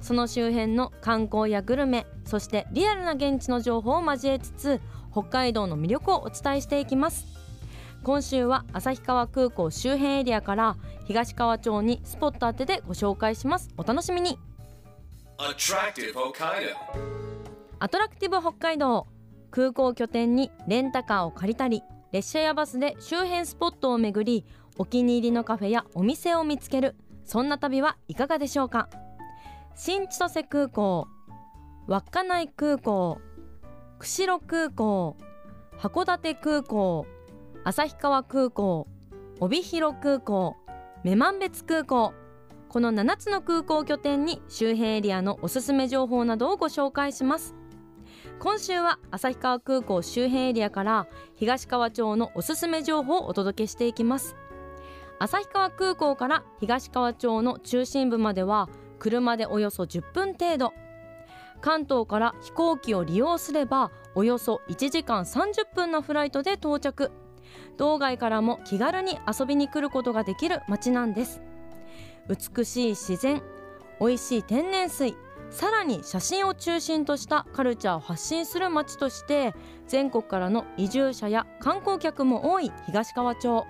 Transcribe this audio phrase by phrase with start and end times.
[0.00, 4.80] その周辺の観光やグルメそしてリアルな現地の情報を交えつつ
[5.12, 7.26] 北海道の魅力をお伝えしていきます。
[8.02, 13.68] 今週は旭川空港周辺エリアから東川町にスポット当てでご紹介します。
[13.76, 14.38] お楽しみに。
[15.38, 16.74] Attractive Hokkaido.
[17.78, 19.06] アトラクティブ北海道
[19.50, 24.44] 空港拠点にレンタカーを借りたり列車やバスで周辺スポットを巡り
[24.78, 26.94] お気に入りのカフェやお店を見つける。
[27.24, 28.88] そんな旅はいかがでしょうか？
[29.82, 31.08] 新千歳空港
[31.88, 33.18] 稚内空港
[33.98, 35.16] 釧路空港
[35.78, 37.06] 函館空港
[37.64, 38.86] 旭川空港
[39.40, 40.58] 帯広空港
[41.02, 42.12] 女満別空港。
[42.68, 47.54] この7つの空港拠点に周辺エリアのおすすめ情報などをご紹介します。
[48.38, 54.36] 今週は旭川空港周辺エリアから東川町のおすすめ情報をお届けしていきます。
[55.18, 58.68] 旭川空港から東川町の中心部までは
[59.00, 60.72] 車でおよそ10分程度。
[61.60, 67.10] 関東から飛行機を利用すればおよそ1時間30分のフライトで到着。
[67.76, 71.42] 道外からも気軽に遊びに来ることができる街なんです。
[72.28, 73.42] 美しい自然
[74.00, 75.16] 美味しい天然水
[75.50, 79.52] さらに写真を中心としたカルチャーを発信する街として
[79.88, 83.66] 全国からの移住者や観光客も多い東川町。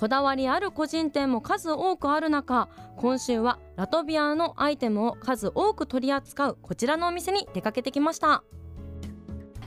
[0.00, 8.42] こだわりある個人店も数多くある中今週はラトビアのアイテムを数多く取り扱うこちらのお店に出かけてきました。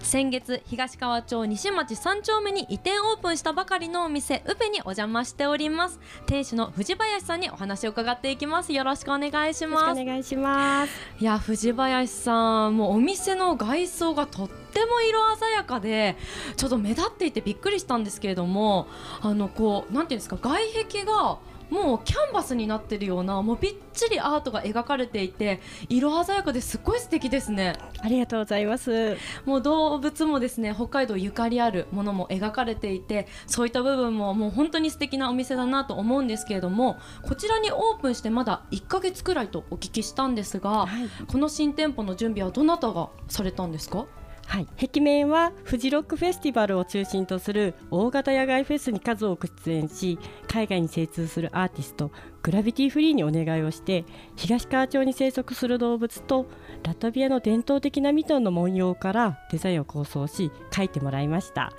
[0.04, 6.00] 先月東川町西町3丁目に移転オープンしたばかりのお店ウペにお邪魔しております。
[6.26, 8.74] 店主の藤林さんにお話を伺っていきます。
[8.74, 10.94] よろしくお願いしよろしますくお願いします。
[11.20, 16.18] いや藤林さんもうお店の外装がとっても色鮮やかで
[16.58, 18.88] ちょっと目立っていてびっくりしたんですけれども
[19.22, 21.40] あのこうなんていうんですか外壁が
[21.74, 29.18] もうキャンバスになってるようなもうびっちりアートが描かれていて色鮮やかですっごい素敵ですねありがとうございます。
[29.46, 41.10] もう動物もですね北海道ゆかりあるものも描かれていてそういった部分ももう本当に素敵なお店だなと思うんですけれどもこちらにオープンしてまだ1ヶ月くらいとお聞きしたんですが、はい。
[41.28, 44.06] この新店舗の準備はどなたがされたんですか？
[44.46, 44.68] はい。
[44.80, 52.12] 壁面はフジロックフェスティバルを中心とする大型野外フェスに数多く出演し、海外に精通するアーティスト
[52.44, 54.06] グラビティフリーにお願いをして、
[54.36, 56.46] 東川町に生息する動物と
[56.84, 61.74] ラトビアの伝統的なミトンの文様からデザインを構想し、描いてもらいました。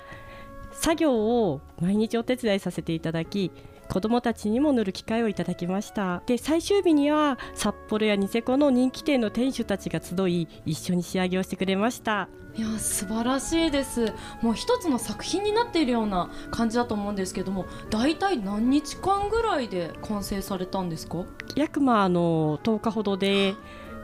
[0.73, 3.51] 作業を毎日お手伝いさせていただき
[3.89, 6.21] 子どもたちにも塗る機会をいただきました。
[6.25, 12.27] で最終日には札幌やニセコの人気店の店主たちが集い一緒に仕上げをしてくれました。
[12.55, 14.13] いや素晴らしいです。
[14.41, 21.25] もう一つの作品になっているような感じだと思うんですけども大体何日間ぐらいで完成されたんですか？
[21.55, 23.55] 約まああの10日ほどで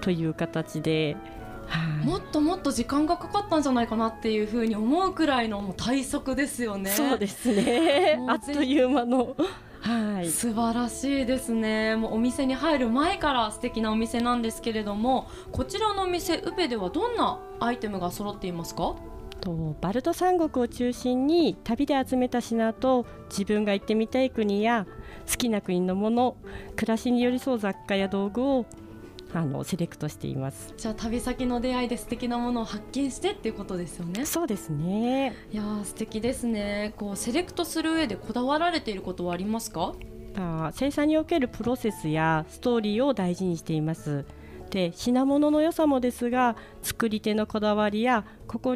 [0.02, 1.16] という形で、
[1.68, 2.06] はい。
[2.06, 6.90] もっともっと時間がかかったんじゃないかなっていうふうに思うくらいのもう体速ですよね。
[6.92, 8.20] そうですね。
[8.28, 9.36] あっという間の
[9.82, 10.30] はい。
[10.30, 11.96] 素晴らしいですね。
[11.96, 18.96] もうお店に入る前から素敵なお店なんですけれどもこちらのお店ウペではどんなアイテムが揃っていますか？
[19.42, 24.86] とバルト三国を中心に旅で集めた品と自分が行ってみたい国や
[25.28, 26.38] 好きな国のもの
[26.76, 28.68] 暮らしに寄り添う雑貨や道具を
[29.34, 30.74] あのセレクトしています。
[30.78, 34.26] じゃあ旅先の出会いで素敵なものを発見してっていうことですよね。
[34.26, 35.34] そうですね。
[35.52, 36.94] いやー素敵ですね。
[36.98, 39.94] こうセレクトする上でこだわられていることはありますか？
[40.36, 44.26] あ生産におけるプロセスやストーリーを大事にしています。
[44.70, 48.76] で品物の良さもですが作り手のこだわりやここ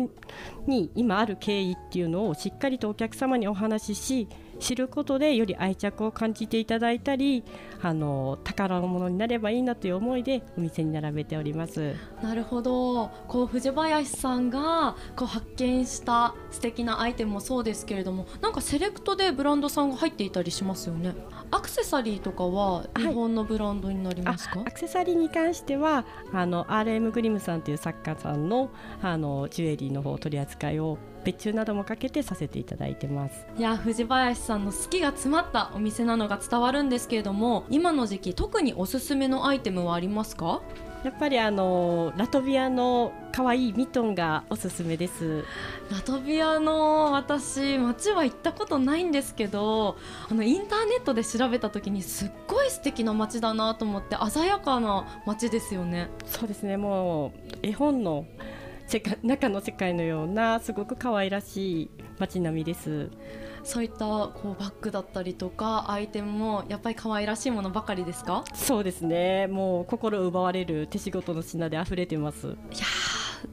[0.67, 4.27] に今ある経緯っていうのをしっかりとお客様にお話しし
[4.59, 7.43] 知ることでより愛着を感じていただいたり
[7.81, 11.95] あの宝物になればいいなという思いでお店に並べております。
[12.21, 13.09] なるほど。
[13.27, 21.13] こう藤林さんがこう発見した素敵なアイテムもそうですけれどもなんかセレクトでブランドさんが入っていたりしますよね。
[21.51, 28.71] アクセサリーとかは日本のブランドになりますか、アクセサリーに関してはあの RM グリムさんという作家さんの
[29.01, 33.45] あのジュエリーの方取り扱いを別注などもかけてさせていただいてます。
[33.57, 40.61] いや藤林さんの好きが詰まったお店なのが伝わるんですけれども今の時期特におすすめのアイテムはありますか？
[41.03, 45.45] やっぱりあのラトビアの可愛いミトンがおすすめです。
[45.91, 49.97] ラトビアの私街は行ったことないんですけど
[50.29, 56.09] あのインターネットで調べた時にすっごい素敵な街だなと思って鮮やかな街ですよね。
[56.25, 56.75] そうですね。
[56.77, 58.25] もう絵本の
[58.87, 61.89] 世界中の世界のようなすごく可愛らしい
[62.19, 63.09] 街並みです。
[63.63, 68.43] そういったこうバッグだったりとかアイテムもやっぱり可愛らしいものばかりですか？
[68.53, 69.47] そうですね。
[69.47, 72.47] もう心奪われる手仕事の品で溢れてます。
[72.47, 72.55] いや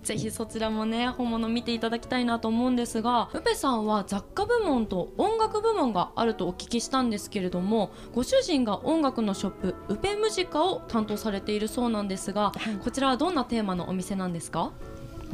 [0.02, 14.72] ぜひそちらもね本物見ていただきたいなと思うんですがウペさんは雑貨部門と音楽部門があるとお聞きしたんですけれどもご主人が音楽のショップウペムジカを担当されているそうなんですが、はい、こちらはどんなテーマのお店なんですか？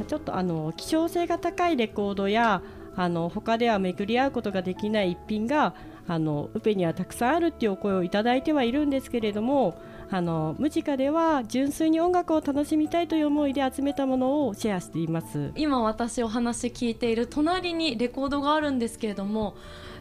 [0.05, 2.61] ちょっとあの希少性が高いレコードや
[2.95, 5.73] あの他では巡り合うことができない一品が
[6.09, 9.79] あのウペにはたくさんあるっていうお声をいただいてはいるんですけれども
[10.09, 15.51] あのムジカでは純粋に音楽を楽しみたいという思いで集めたものをシェアしています。
[15.55, 19.55] 今私お話聞いている隣にレコードがあるんですけれども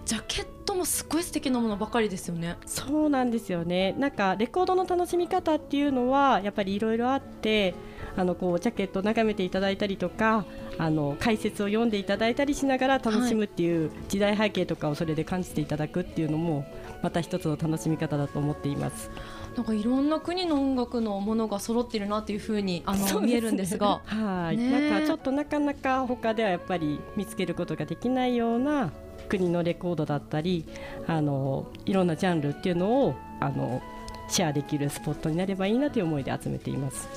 [0.07, 2.57] ジャケットもすごい素敵なものばかりですよね。
[2.65, 3.95] そうなんですよね。
[3.99, 7.75] なんかレコードの楽しみ方っていうのはやっぱりいろいろあって
[8.17, 10.47] あのこうジャケットを眺めていただいたりとか
[10.79, 16.65] あの解説を読んでいただいたりしながら楽しむっていう時代背景とかをそれで感じていただくっていうのも
[17.03, 19.11] また一つの楽しみ方だと思っています。
[19.57, 28.93] なんかいろんな国の音楽のものが揃っているなというふうにあの、 ね、見えるんですが、はい、なんかちょっとなかなか他ではやっぱり見つけることができないような
[29.29, 30.65] 国のレコードだったり
[31.07, 33.83] あのいろんなジャンルっていうのをあの
[34.29, 37.09] シェアできるスポットになればいいなという思いで集めています。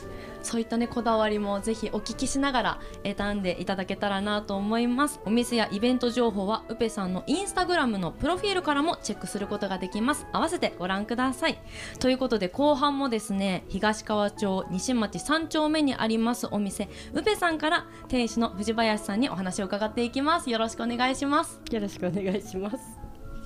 [0.41, 5.19] そういったねこだわりもぜひお聞きしながら選んでいただけたらなと思います。
[5.25, 10.27] お店やイベント情報はウペさんのインスタグラムのプロフィールからもチェックすることができます。
[10.31, 11.59] 合わせてご覧ください。
[11.99, 16.89] ということで後半もですね東川町西町3丁目にありますお店。
[17.13, 20.49] ウペさんから店主の藤林さんにお話を伺っていきます。
[20.49, 21.61] よろしくお願いします。
[21.71, 22.77] よろしくお願いします。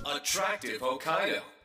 [0.04, 1.40] Attractive Hokkaido.
[1.40, 1.55] き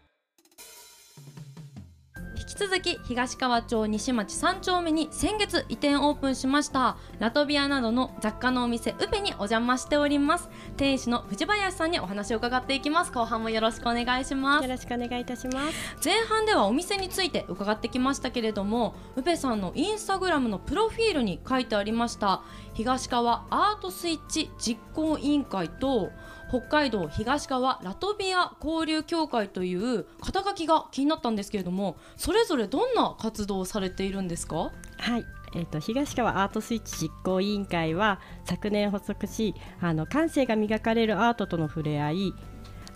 [2.61, 6.95] 続き東川町西町3丁目に先月移転オープンしました。
[7.17, 10.47] ラトビアなどの雑貨のお店ウペにお邪魔しております。
[10.77, 13.11] 店主の藤林さんにお話を伺っていきます。
[13.11, 14.63] 後半もよろしくお願いします。
[14.63, 15.97] よろしくお願いいたします。
[16.05, 26.11] 前半ではお店について伺ってきましたけれどもウペさんのインスタグラムのプロフィールに書いてありました東川アートスイッチ実行委員会と
[26.49, 34.71] 北海道東側ラトビア交流協会という肩書きが気になったんですけれどもそれぞれどんな活動をされているんですか？
[34.97, 35.25] はい。
[35.53, 42.33] えーと、東川アートスイッチ実行委員会は昨年発足しあの感性が磨かれるアートとの触れ合い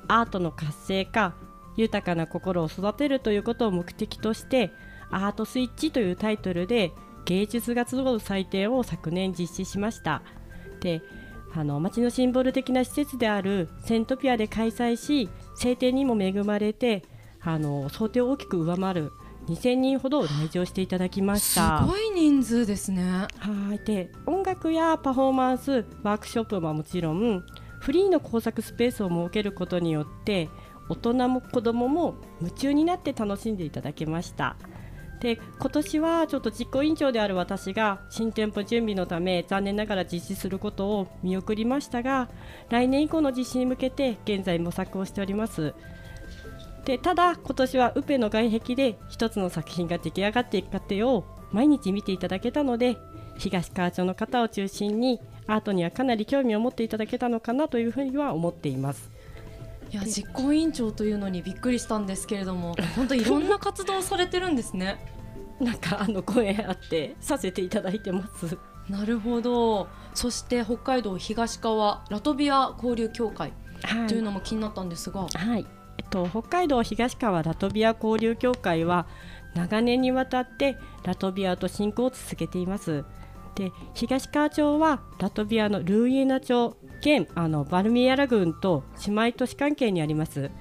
[0.08, 1.36] アートの活性化
[1.76, 4.72] 豊かな心を育てるということを目的として
[5.12, 6.94] アートスイッチというタイトルで
[7.26, 10.22] 芸術が集う祭典を昨年実施しました。
[10.80, 11.02] で
[11.54, 17.04] あの町のシンボル的な施設であるセントピアで開催し晴天にも恵まれて
[17.42, 19.12] あの想定を大きく上回る
[19.48, 21.80] 2000人ほど来場していただきました。
[21.80, 23.28] すごい人数ですね。
[23.38, 23.86] はい。
[23.86, 27.44] で音楽やパフォーマンスワークショップはもちろん
[27.80, 30.50] フリーの工作スペースを設けることによって
[30.90, 34.56] 大人も子どもも夢中になって楽しんでいただけました
[35.20, 42.30] で今年はちょっと実行委員長である私が新店舗準備のため残念ながら実施することを見送りましたが
[42.70, 45.74] 来年以降の実施に向けて現在模索をしております。
[46.86, 52.98] でただ今年はウペの外壁で一つの作品が出来上がっていく過程を毎日見ていただけたので
[53.38, 59.15] 東川町の方を中心にアートにはかなり興味を持っていただけたのかなというふうには思っています。
[59.92, 65.14] いや実行委員長というのにびっくりしたんですけれども 本当いろんな活動をされてるんですね。
[65.60, 68.58] なんかあの声あってさせていただいてます。
[68.90, 69.88] なるほど。
[70.14, 73.54] そして北海道東川ラトビア交流協会
[74.08, 75.66] というのも気になったんですが、はい、はい、
[75.98, 79.08] えっと、北海道東川ラトビア交流協会は
[79.54, 83.06] 長年にわたってラトビアと親交を続けています
[83.56, 90.52] で東川町はラトビアのルーイエナ町現あのバルミアラ郡と姉妹都市関係にあります。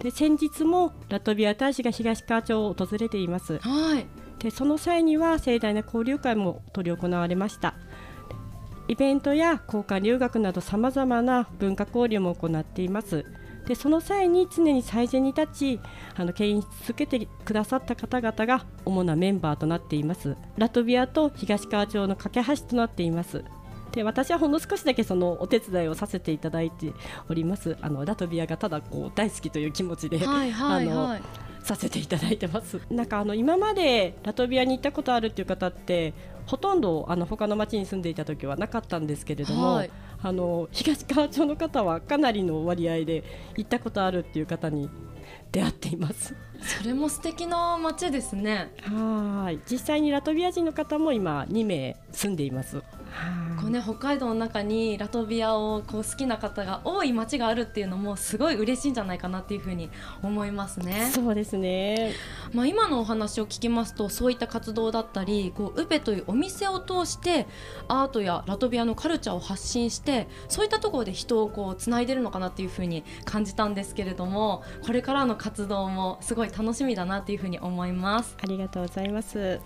[0.00, 4.06] で先日もラトビア大使が東川町を訪れています、はい、
[4.40, 7.74] でその際には盛大な交流会も執り行われました。
[8.86, 13.24] イベントや交換留学などさまざまな文化交流も行っています
[13.66, 15.80] でその際に常に最前に立ち
[16.16, 20.36] あの牽引し続けてくださった方々が主なメンバーとなっています。
[20.56, 23.44] ラトビアと東川町の架け橋となっています。
[23.92, 26.92] で私はほんの少しだけそのお手伝いをさせていただいて
[27.28, 27.76] おります。
[27.80, 31.22] あのラトビアがただこう大好きという気持ちで、はいはいあのはい
[31.64, 32.78] させていただいてます。
[32.90, 36.12] なんかあの今までラトビアに行ったことあるっていう方って
[36.44, 39.90] ほとんどあの他の町に住んでいた時はなかったんですけれども、はい
[40.24, 43.22] あの東川町の方はかなりの割合で
[43.58, 44.88] 行ったことあるっていう方に
[45.52, 46.34] 出会っています。
[46.62, 52.78] それも素敵な街ですねはい実際にラトビア人の方も今2名住んでいます。
[52.78, 52.84] はい
[53.60, 59.90] こうね北海道の中にラトビアをこう好きな方が多い街があるっていうのもすごい嬉しいんじゃないかなっていうふうに
[60.22, 61.10] 思いますね。
[61.12, 62.12] そうですね。
[62.52, 67.46] まあ、今のお話を聞きますとそういった活動だったりこうウペというお店を通して
[67.88, 79.60] アートやラトビアのカルチャーを発信してそういったところで人をこうつないでるのかなっていうふうに感じたんですけれどもこれからの活動もすごい楽しみだなっていうふうに思いますありがとうございます。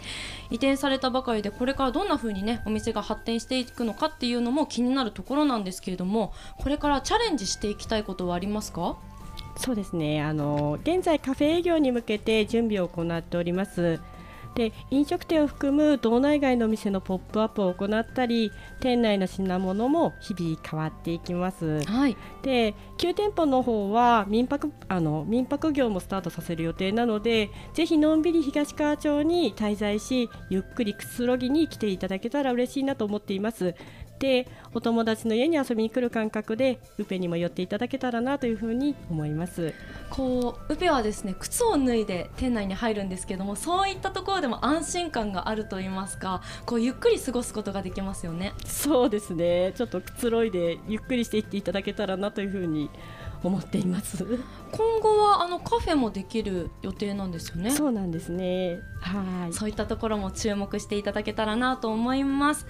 [0.51, 8.97] 移転されたばかりでこれからどんなふうにねお店が発展していくくのかっていうのも気になるところなんですけれどもこれからチャレンジしていきたいことはありますか？
[9.57, 10.23] そうですね。
[10.23, 14.01] あの現在カフェ営業に向けて準備を行っております。
[14.55, 21.83] で飲食店を含む道内外のお店のポップアップを行ったり店内の品物も日々変わっていきます。
[21.85, 22.17] はい。
[22.43, 33.75] で旧店舗の方は民泊あの民泊業もスタートさせる予定なのでぜひのんびり東川町に滞在しゆっくりくつろぎに来ていただけたら嬉しいなと思っています
[34.19, 39.75] でお友達の家に遊びに来る感覚でウペにも寄っていただけたらなというふうに思います。
[40.11, 48.53] こうウペはですね靴を脱いで店内に入るんですけどもそういったところでも安心感があると言いますかこうゆっくり過ごすことができますよね。
[48.65, 49.73] そうですね。
[49.77, 52.91] ちょっとくつろいでゆっくりしていっていただけたらなというふうに
[53.43, 54.25] 思っています。
[54.73, 57.71] 今後はあのカフェもできる予定なんですよね。
[57.71, 58.81] そうなんですね。
[59.01, 59.53] はい。
[59.53, 62.67] そういったところも注目していただけたらなと思います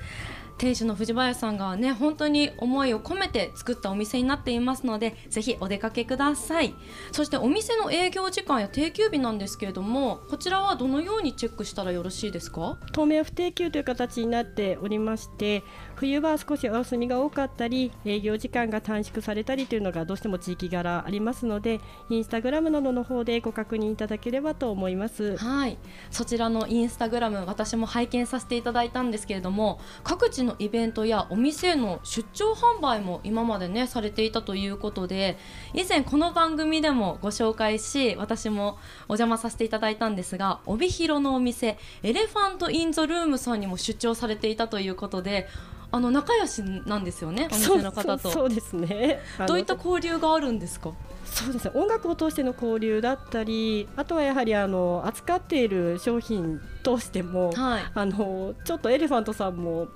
[0.59, 6.75] 店主の藤林さんがね本当に思いを込めて作ったお店になっていますのでぜひお出かけください。
[7.13, 12.77] そしてお店の営業時間や定休日なんですけれどもこちらはどのようにチェックしたらよろしいですか？
[12.93, 15.63] 当面は不定休という形になっておりまして
[15.95, 25.37] 冬は少しお休みが多かったり営業時間が短縮されたりというのがどうしても地域柄ありますのでインスタグラムなどの方でご確認いただければと思います。
[25.37, 25.79] はい。
[26.11, 35.39] そちらのインスタグラム私も拝見させていただいたんですけれども各地のイベントやお店への出張販売も今までねされていたということで
[35.75, 38.79] 以前この番組でもご紹介し私も
[39.09, 45.47] お邪魔させていただいたんですが帯広のお店エレファント・イン・ザ・ルームさんにも出張されていたということで
[45.91, 49.21] あの仲良しなんですよねお店の方そうとそうですね。
[49.47, 50.93] どういった交流があるんですか？
[51.25, 51.71] そうですね。
[51.75, 57.83] 音楽を通しての交流だったりあとはやはりあの扱っている商品通してもはい。
[57.95, 59.89] あのちょっとエレファントさんも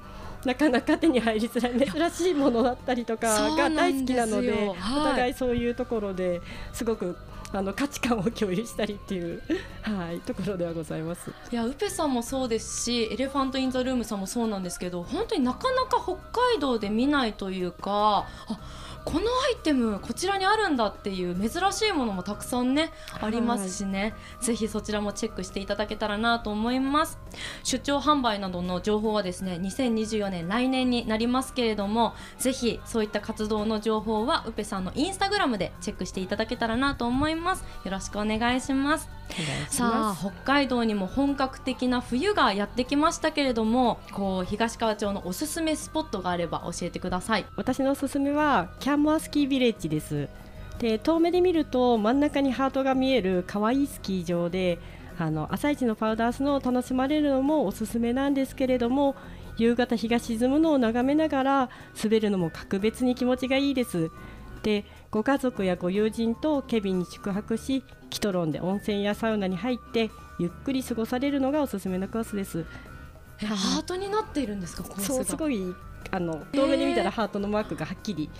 [0.44, 4.68] なかなか手に入りづらい珍しいものだったりとかが大好きなのではい。
[4.68, 6.40] お互いそういうところで
[6.72, 7.16] すごく
[7.54, 9.42] あの価値観を共有したりっていう、
[9.82, 11.30] はい、ところではございます。
[11.50, 18.58] いやウペさんもそうですしエレファント・イン・ザ・ルームさんもそうなんですけど本当になかなか北海道で見ないというかあ
[19.04, 24.14] このアイテムこちらにあるんだっていう珍しいものもたくさんねありますしね。
[24.40, 27.18] ぜひそちらもチェックしていただけたらなと思います。
[27.64, 37.64] 出張販売などの情報はですね2024年来年になりますけれどもぜひそういった活動の情報はウペさんのインスタグラムでチェックしていただけたらなと思います。
[37.84, 39.08] よろしくお願いします。
[39.68, 47.46] さあ北海道にも本格的な冬がやってきましたけれどもこう東川町のおすすめスポットがあれば教えてください。
[47.56, 50.28] 私のおすすめはキャンモアスキービレッジです。
[50.78, 54.78] で遠目で見ると真ん中にハートが見える可愛いスキー場で
[55.18, 59.14] あの朝一のパウダースノーを楽しまれるのもおすすめなんですけれども
[59.58, 61.70] 夕方日が沈むのを眺めながら
[62.02, 64.10] 滑るのも格別に気持ちがいいです。
[64.62, 72.64] でご家族やご友人とケビンに宿泊しキトロンで温泉やサウナに入ってゆっくり過ごされるのがおすすめのコースです。
[73.42, 75.62] えハートになっているんですかコースがそうすごい
[76.10, 78.30] あの遠目で見たらハートのマークがはっきり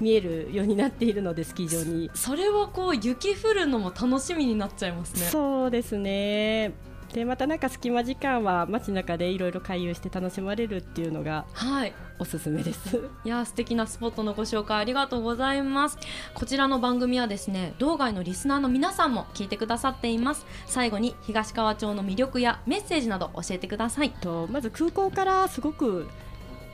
[0.00, 5.26] 見えるようになっているのでスキー場に、それはこう雪降るのも楽しみになっちゃいますね。
[5.26, 6.74] そうですね。
[7.12, 11.94] でまたなんか隙間時間は街中でいろいろ回遊して楽しまれるっていうのがはい。
[12.18, 12.96] おすすめです。
[13.24, 15.98] いやー素敵なスポットのご紹介ありがとうございます。
[16.34, 20.44] こちらの番組はですね道外のリスナーの皆さんも聞いてくださっています。
[20.66, 24.10] 最後に東川町の魅力やメッセージなど教えてください。
[24.10, 26.08] とまず空港からすごく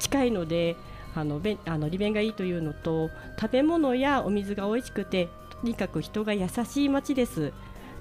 [0.00, 0.76] 近いので
[1.14, 7.52] あのあの利便がいいというのと食べ物やお水が美味しくてとにかく人が優しい街です。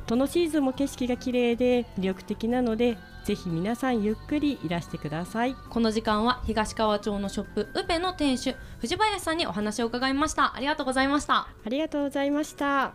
[0.07, 5.55] どのシーズンも景色が綺麗で魅力的なのでぜひ皆さんゆっくりいらしてください。
[5.69, 10.55] この時間は東川町のショップウペの店主藤林さんにお話を伺いました。
[10.55, 11.47] ありがとうございました。
[11.63, 12.93] ありがとうございました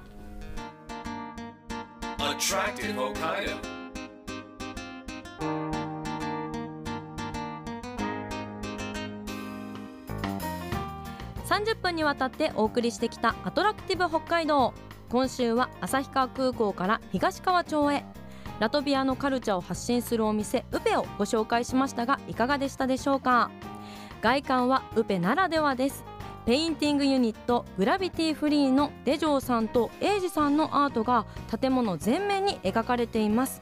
[11.66, 14.72] 30分にわたってお送りしてきたアトラクティブ北海道。
[15.08, 18.04] 今週は旭川空港から東川町へ。
[18.60, 23.50] ラトビアのカルチャーを発信するお店ウペをご紹介しましたがいかがでしたでしょうか？
[24.22, 26.04] 外観はウペならではです。
[26.44, 31.26] ペインティングユニットグラビティフリーのデジョーさんとエイジさんのアートが
[31.60, 33.60] 建物全面に描かれています。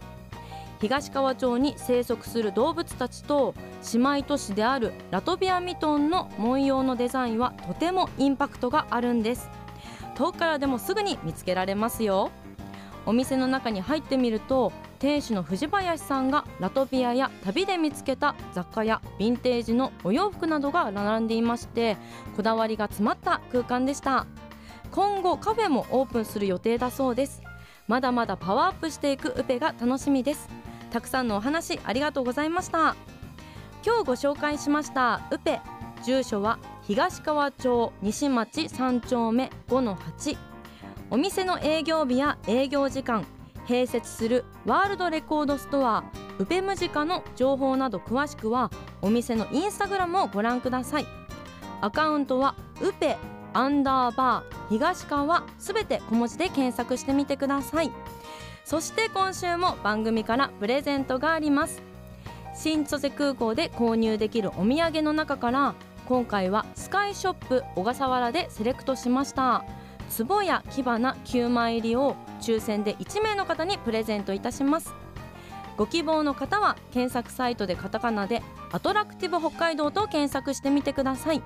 [0.84, 3.54] 東川町に生息する動物たちと
[3.94, 9.48] 姉妹都市であるラトビアミトンの文様のデザインはとてもインパクトがあるんです
[10.14, 12.30] 遠くからでもすぐに見つけられますよ
[13.06, 21.96] お店の中に入ってみると店主の藤林さんがラトビアや旅で見つけた雑貨やヴィンテージのお洋服などが並んでいまして
[22.36, 24.26] こだわりが詰まった空間でした
[24.90, 27.40] 今後カフェもオープンする予定だそうです
[27.88, 30.46] まだまだパワーアップしていくウペが楽しみです
[30.94, 32.94] たくさんのお話ありがとうございました。
[33.84, 35.60] 今日ご紹介しましたウペ
[36.04, 40.38] 住所は東川町西町3丁目5-8
[41.10, 43.26] お店の営業日や営業時間
[43.66, 46.04] 併設するワールドレコードストア
[46.38, 48.70] ウペムジカの情報など詳しくは
[49.02, 51.06] お店のインスタグラムをご覧ください。
[51.80, 53.16] アカウントはウペ
[53.54, 57.90] アンダーバー東川すべて小文字で検索してみてください。
[58.64, 61.82] そして今週も番組からプレゼントがあります。
[62.54, 65.74] 新千歳空港で購入できるお土産の中から
[66.06, 69.64] 今回はスカイショップ小笠原でセレクトしました。
[70.26, 74.94] 壺や火花9枚入りを抽選で1名の方にプレゼントいたします。
[75.76, 81.42] ご希望の方は検索サイトでカタカナでアトラクティブ北海道と検索してみてください。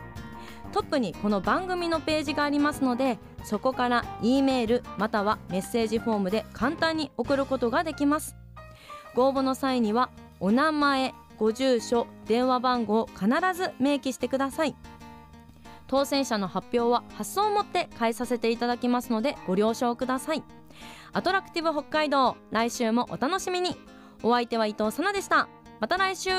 [0.68, 8.37] トップにこの番組のページがありますのでそこから E メールまたはメッセージフォームで簡単に送ることができます。
[9.14, 14.76] ご応募の際にはお名前ご住所電話番号を必ず明記してください。
[15.87, 20.42] 当選者の発表は発送をもって返させていただきますのでご了承ください。
[21.12, 23.76] アトラクティブ北海道来週もお楽しみに。
[24.22, 25.48] お相手は伊藤さなでした。
[25.81, 26.31] また来週。